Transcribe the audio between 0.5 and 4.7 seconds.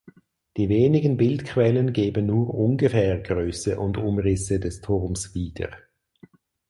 Die wenigen Bildquellen geben nur ungefähr Größe und Umrisse